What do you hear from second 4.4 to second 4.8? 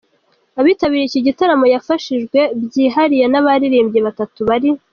bari.